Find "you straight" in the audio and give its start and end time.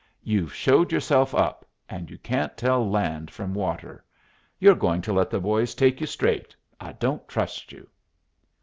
6.01-6.55